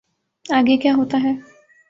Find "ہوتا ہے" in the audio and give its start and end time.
0.95-1.33